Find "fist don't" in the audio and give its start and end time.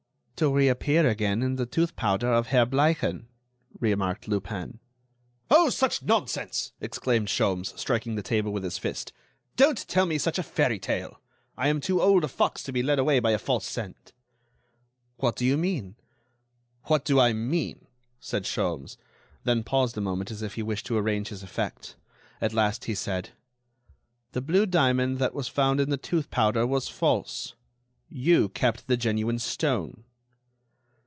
8.79-9.87